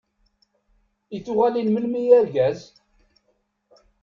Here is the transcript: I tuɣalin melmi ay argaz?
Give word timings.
I 1.15 1.19
tuɣalin 1.25 1.69
melmi 1.71 1.99
ay 2.01 2.09
argaz? 2.17 2.59